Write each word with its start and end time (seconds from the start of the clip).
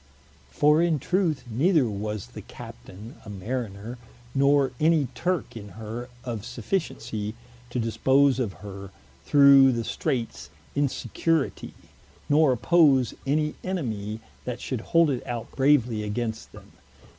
For 0.49 0.81
in 0.81 0.97
truth 0.97 1.43
neither 1.47 1.87
was 1.87 2.29
the 2.33 2.41
Captaine 2.41 3.17
a 3.23 3.29
Mariner, 3.29 3.99
nor 4.33 4.71
any 4.79 5.05
Turke 5.13 5.55
in 5.55 5.69
her 5.77 6.09
of 6.23 6.43
sufficiency 6.43 7.35
to 7.69 7.77
dispose 7.79 8.39
of 8.39 8.51
her 8.65 8.89
through 9.25 9.71
the 9.73 9.83
Straites 9.83 10.49
in 10.73 10.87
securitie, 10.87 11.73
nor 12.27 12.51
oppose 12.51 13.13
any 13.27 13.53
enemie, 13.63 14.21
that 14.43 14.59
should 14.59 14.81
hold 14.81 15.11
it 15.11 15.23
out 15.27 15.51
bravely 15.51 16.01
against 16.01 16.51
them. 16.51 16.71